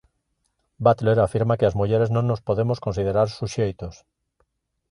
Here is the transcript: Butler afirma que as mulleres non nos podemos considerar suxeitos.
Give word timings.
Butler 0.85 1.15
afirma 1.23 1.57
que 1.59 1.67
as 1.69 1.77
mulleres 1.79 2.09
non 2.15 2.25
nos 2.27 2.43
podemos 2.47 2.81
considerar 2.85 3.27
suxeitos. 3.37 3.95